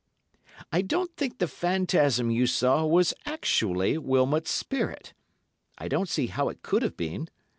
"I 0.71 0.81
don't 0.81 1.15
think 1.15 1.37
the 1.37 1.47
phantasm 1.47 2.31
you 2.31 2.47
saw 2.47 2.87
was 2.87 3.13
actually 3.27 3.99
Wilmot's 3.99 4.49
spirit. 4.49 5.13
I 5.77 5.87
don't 5.89 6.09
see 6.09 6.25
how 6.25 6.49
it 6.49 6.63
could 6.63 6.81
have 6.81 6.97
been. 6.97 7.27